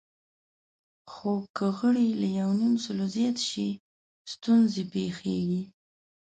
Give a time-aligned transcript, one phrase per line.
[1.11, 3.67] خو که غړي له یونیمسلو زیات شي،
[4.33, 5.63] ستونزې پېښېږي.